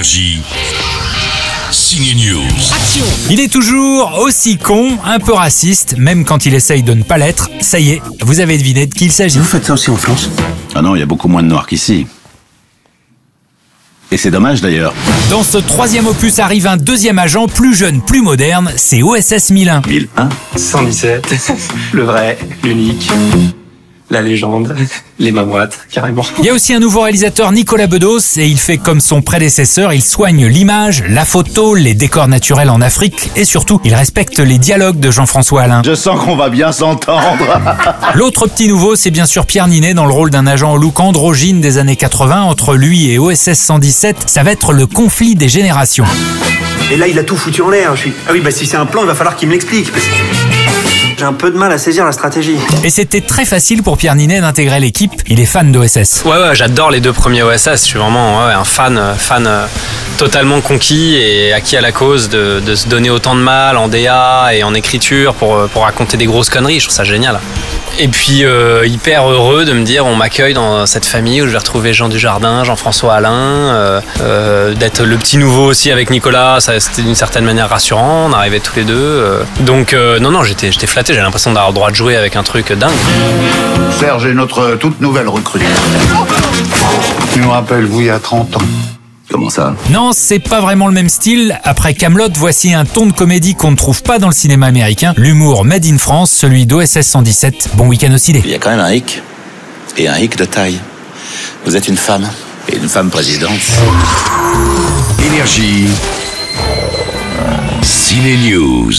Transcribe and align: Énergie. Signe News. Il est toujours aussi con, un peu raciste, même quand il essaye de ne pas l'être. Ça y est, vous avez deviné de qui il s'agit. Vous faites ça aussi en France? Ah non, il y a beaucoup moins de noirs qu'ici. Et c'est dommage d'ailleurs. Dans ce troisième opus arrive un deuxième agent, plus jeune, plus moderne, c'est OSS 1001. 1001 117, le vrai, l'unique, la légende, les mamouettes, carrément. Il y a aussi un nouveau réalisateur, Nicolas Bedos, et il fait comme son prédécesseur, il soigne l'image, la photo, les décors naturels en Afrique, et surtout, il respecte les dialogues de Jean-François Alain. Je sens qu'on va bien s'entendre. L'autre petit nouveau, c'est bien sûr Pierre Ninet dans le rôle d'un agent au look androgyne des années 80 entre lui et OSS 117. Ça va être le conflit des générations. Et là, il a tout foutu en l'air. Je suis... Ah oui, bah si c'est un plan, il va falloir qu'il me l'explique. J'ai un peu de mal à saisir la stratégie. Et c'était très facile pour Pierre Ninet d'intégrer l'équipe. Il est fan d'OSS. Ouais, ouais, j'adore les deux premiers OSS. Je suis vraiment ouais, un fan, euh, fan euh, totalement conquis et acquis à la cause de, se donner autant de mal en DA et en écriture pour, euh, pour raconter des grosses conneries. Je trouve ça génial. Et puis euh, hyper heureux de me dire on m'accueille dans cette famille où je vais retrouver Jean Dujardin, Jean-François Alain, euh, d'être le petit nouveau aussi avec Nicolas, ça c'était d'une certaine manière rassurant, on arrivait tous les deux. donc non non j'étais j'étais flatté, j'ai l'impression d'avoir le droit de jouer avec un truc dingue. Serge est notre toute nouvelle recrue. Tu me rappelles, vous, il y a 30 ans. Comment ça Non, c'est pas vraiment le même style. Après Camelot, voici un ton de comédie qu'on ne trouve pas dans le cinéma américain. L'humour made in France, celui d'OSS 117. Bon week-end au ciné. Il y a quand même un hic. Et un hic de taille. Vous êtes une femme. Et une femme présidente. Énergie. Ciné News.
Énergie. 0.00 0.40
Signe 1.70 2.16
News. 2.16 2.40
Il 3.28 3.38
est 3.38 3.52
toujours 3.52 4.18
aussi 4.22 4.56
con, 4.56 4.96
un 5.04 5.18
peu 5.18 5.34
raciste, 5.34 5.98
même 5.98 6.24
quand 6.24 6.46
il 6.46 6.54
essaye 6.54 6.82
de 6.82 6.94
ne 6.94 7.02
pas 7.02 7.18
l'être. 7.18 7.50
Ça 7.60 7.78
y 7.78 7.90
est, 7.90 8.02
vous 8.22 8.40
avez 8.40 8.56
deviné 8.56 8.86
de 8.86 8.94
qui 8.94 9.04
il 9.04 9.12
s'agit. 9.12 9.38
Vous 9.38 9.44
faites 9.44 9.66
ça 9.66 9.74
aussi 9.74 9.90
en 9.90 9.96
France? 9.96 10.30
Ah 10.74 10.80
non, 10.80 10.96
il 10.96 11.00
y 11.00 11.02
a 11.02 11.06
beaucoup 11.06 11.28
moins 11.28 11.42
de 11.42 11.48
noirs 11.48 11.66
qu'ici. 11.66 12.06
Et 14.10 14.16
c'est 14.16 14.30
dommage 14.30 14.62
d'ailleurs. 14.62 14.94
Dans 15.28 15.42
ce 15.42 15.58
troisième 15.58 16.06
opus 16.06 16.38
arrive 16.38 16.66
un 16.66 16.78
deuxième 16.78 17.18
agent, 17.18 17.46
plus 17.46 17.74
jeune, 17.74 18.00
plus 18.00 18.22
moderne, 18.22 18.72
c'est 18.76 19.02
OSS 19.02 19.50
1001. 19.50 19.82
1001 19.86 20.28
117, 20.56 21.34
le 21.92 22.04
vrai, 22.04 22.38
l'unique, 22.64 23.10
la 24.10 24.22
légende, 24.22 24.76
les 25.18 25.30
mamouettes, 25.30 25.78
carrément. 25.90 26.24
Il 26.38 26.44
y 26.44 26.50
a 26.50 26.54
aussi 26.54 26.74
un 26.74 26.80
nouveau 26.80 27.02
réalisateur, 27.02 27.52
Nicolas 27.52 27.86
Bedos, 27.86 28.36
et 28.36 28.46
il 28.46 28.58
fait 28.58 28.78
comme 28.78 29.00
son 29.00 29.22
prédécesseur, 29.22 29.92
il 29.92 30.02
soigne 30.02 30.46
l'image, 30.46 31.04
la 31.08 31.24
photo, 31.24 31.74
les 31.74 31.94
décors 31.94 32.26
naturels 32.26 32.70
en 32.70 32.80
Afrique, 32.80 33.30
et 33.36 33.44
surtout, 33.44 33.80
il 33.84 33.94
respecte 33.94 34.40
les 34.40 34.58
dialogues 34.58 34.98
de 34.98 35.10
Jean-François 35.10 35.62
Alain. 35.62 35.82
Je 35.84 35.94
sens 35.94 36.20
qu'on 36.24 36.36
va 36.36 36.50
bien 36.50 36.72
s'entendre. 36.72 37.60
L'autre 38.14 38.46
petit 38.48 38.66
nouveau, 38.66 38.96
c'est 38.96 39.12
bien 39.12 39.26
sûr 39.26 39.46
Pierre 39.46 39.68
Ninet 39.68 39.94
dans 39.94 40.06
le 40.06 40.12
rôle 40.12 40.30
d'un 40.30 40.46
agent 40.46 40.72
au 40.72 40.76
look 40.76 40.98
androgyne 40.98 41.60
des 41.60 41.78
années 41.78 41.96
80 41.96 42.42
entre 42.42 42.74
lui 42.74 43.10
et 43.10 43.18
OSS 43.18 43.52
117. 43.52 44.16
Ça 44.26 44.42
va 44.42 44.50
être 44.50 44.72
le 44.72 44.86
conflit 44.86 45.36
des 45.36 45.48
générations. 45.48 46.04
Et 46.92 46.96
là, 46.96 47.06
il 47.06 47.18
a 47.18 47.22
tout 47.22 47.36
foutu 47.36 47.62
en 47.62 47.70
l'air. 47.70 47.94
Je 47.94 48.00
suis... 48.00 48.12
Ah 48.26 48.32
oui, 48.32 48.40
bah 48.40 48.50
si 48.50 48.66
c'est 48.66 48.76
un 48.76 48.86
plan, 48.86 49.02
il 49.02 49.06
va 49.06 49.14
falloir 49.14 49.36
qu'il 49.36 49.48
me 49.48 49.52
l'explique. 49.52 49.92
J'ai 51.20 51.26
un 51.26 51.34
peu 51.34 51.50
de 51.50 51.58
mal 51.58 51.70
à 51.70 51.76
saisir 51.76 52.06
la 52.06 52.12
stratégie. 52.12 52.56
Et 52.82 52.88
c'était 52.88 53.20
très 53.20 53.44
facile 53.44 53.82
pour 53.82 53.98
Pierre 53.98 54.14
Ninet 54.14 54.40
d'intégrer 54.40 54.80
l'équipe. 54.80 55.12
Il 55.26 55.38
est 55.38 55.44
fan 55.44 55.70
d'OSS. 55.70 56.24
Ouais, 56.24 56.30
ouais, 56.30 56.54
j'adore 56.54 56.90
les 56.90 57.00
deux 57.00 57.12
premiers 57.12 57.42
OSS. 57.42 57.72
Je 57.72 57.76
suis 57.76 57.98
vraiment 57.98 58.46
ouais, 58.46 58.54
un 58.54 58.64
fan, 58.64 58.96
euh, 58.96 59.12
fan 59.14 59.46
euh, 59.46 59.66
totalement 60.20 60.60
conquis 60.60 61.16
et 61.16 61.54
acquis 61.54 61.78
à 61.78 61.80
la 61.80 61.92
cause 61.92 62.28
de, 62.28 62.74
se 62.74 62.88
donner 62.88 63.08
autant 63.08 63.34
de 63.34 63.40
mal 63.40 63.78
en 63.78 63.88
DA 63.88 64.50
et 64.52 64.62
en 64.62 64.74
écriture 64.74 65.32
pour, 65.32 65.54
euh, 65.56 65.66
pour 65.66 65.84
raconter 65.84 66.18
des 66.18 66.26
grosses 66.26 66.50
conneries. 66.50 66.78
Je 66.78 66.84
trouve 66.84 66.94
ça 66.94 67.04
génial. 67.04 67.40
Et 67.98 68.06
puis 68.06 68.44
euh, 68.44 68.86
hyper 68.86 69.26
heureux 69.26 69.64
de 69.64 69.72
me 69.72 69.82
dire 69.82 70.04
on 70.04 70.16
m'accueille 70.16 70.52
dans 70.52 70.84
cette 70.84 71.06
famille 71.06 71.40
où 71.40 71.46
je 71.46 71.52
vais 71.52 71.58
retrouver 71.58 71.94
Jean 71.94 72.10
Dujardin, 72.10 72.64
Jean-François 72.64 73.14
Alain, 73.14 73.30
euh, 74.20 74.74
d'être 74.74 75.04
le 75.04 75.16
petit 75.16 75.38
nouveau 75.38 75.64
aussi 75.64 75.90
avec 75.90 76.10
Nicolas, 76.10 76.60
ça 76.60 76.78
c'était 76.80 77.00
d'une 77.00 77.14
certaine 77.14 77.46
manière 77.46 77.70
rassurant, 77.70 78.26
on 78.28 78.32
arrivait 78.34 78.60
tous 78.60 78.76
les 78.76 78.84
deux. 78.84 79.24
donc 79.60 79.94
non 79.94 80.30
non 80.30 80.44
j'étais 80.44 80.70
j'étais 80.70 80.86
flatté, 80.86 81.14
j'ai 81.14 81.20
l'impression 81.20 81.50
d'avoir 81.50 81.70
le 81.70 81.74
droit 81.74 81.90
de 81.90 81.96
jouer 81.96 82.16
avec 82.16 82.36
un 82.36 82.42
truc 82.42 82.72
dingue. 82.72 82.90
Serge 83.98 84.26
est 84.26 84.34
notre 84.34 84.74
toute 84.74 85.00
nouvelle 85.00 85.28
recrue. 85.28 85.60
Tu 87.32 87.40
me 87.40 87.48
rappelles, 87.48 87.86
vous, 87.86 88.00
il 88.00 88.06
y 88.08 88.10
a 88.10 88.18
30 88.18 88.56
ans. 88.56 88.60
Comment 89.30 89.48
ça 89.50 89.76
Non, 89.90 90.10
c'est 90.12 90.40
pas 90.40 90.60
vraiment 90.60 90.88
le 90.88 90.92
même 90.92 91.08
style. 91.08 91.58
Après 91.62 91.94
Camelot, 91.94 92.30
voici 92.34 92.74
un 92.74 92.84
ton 92.84 93.06
de 93.06 93.12
comédie 93.12 93.54
qu'on 93.54 93.70
ne 93.70 93.76
trouve 93.76 94.02
pas 94.02 94.18
dans 94.18 94.26
le 94.26 94.34
cinéma 94.34 94.66
américain. 94.66 95.14
L'humour 95.16 95.64
made 95.64 95.86
in 95.86 95.98
France, 95.98 96.32
celui 96.32 96.66
d'OSS 96.66 97.02
117. 97.02 97.70
Bon 97.74 97.86
week-end 97.86 98.12
au 98.12 98.18
ciné. 98.18 98.42
Il 98.44 98.50
y 98.50 98.54
a 98.54 98.58
quand 98.58 98.70
même 98.70 98.80
un 98.80 98.92
hic. 98.92 99.22
Et 99.96 100.08
un 100.08 100.18
hic 100.18 100.36
de 100.36 100.44
taille. 100.44 100.80
Vous 101.64 101.76
êtes 101.76 101.86
une 101.86 101.96
femme. 101.96 102.28
Et 102.68 102.76
une 102.76 102.88
femme 102.88 103.10
présidente. 103.10 103.52
Énergie. 105.24 105.86
Ciné 107.82 108.36
News. 108.36 108.92